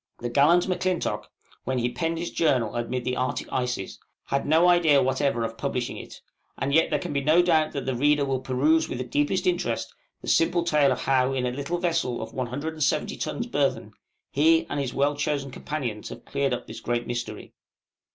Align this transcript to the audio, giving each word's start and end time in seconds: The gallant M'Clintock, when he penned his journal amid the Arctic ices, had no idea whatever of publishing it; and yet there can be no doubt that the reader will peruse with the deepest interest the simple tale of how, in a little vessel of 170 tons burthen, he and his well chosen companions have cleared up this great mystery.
The 0.17 0.29
gallant 0.29 0.67
M'Clintock, 0.67 1.29
when 1.63 1.77
he 1.77 1.91
penned 1.91 2.17
his 2.17 2.31
journal 2.31 2.75
amid 2.75 3.03
the 3.05 3.15
Arctic 3.15 3.53
ices, 3.53 3.99
had 4.25 4.47
no 4.47 4.67
idea 4.67 4.99
whatever 4.99 5.43
of 5.43 5.59
publishing 5.59 5.95
it; 5.95 6.21
and 6.57 6.73
yet 6.73 6.89
there 6.89 6.97
can 6.97 7.13
be 7.13 7.21
no 7.23 7.43
doubt 7.43 7.73
that 7.73 7.85
the 7.85 7.93
reader 7.95 8.25
will 8.25 8.39
peruse 8.39 8.89
with 8.89 8.97
the 8.97 9.03
deepest 9.03 9.45
interest 9.45 9.93
the 10.19 10.27
simple 10.27 10.63
tale 10.63 10.91
of 10.91 11.01
how, 11.03 11.33
in 11.33 11.45
a 11.45 11.51
little 11.51 11.77
vessel 11.77 12.19
of 12.19 12.33
170 12.33 13.15
tons 13.17 13.45
burthen, 13.45 13.91
he 14.31 14.65
and 14.71 14.79
his 14.79 14.91
well 14.91 15.15
chosen 15.15 15.51
companions 15.51 16.09
have 16.09 16.25
cleared 16.25 16.51
up 16.51 16.65
this 16.65 16.79
great 16.79 17.05
mystery. 17.05 17.53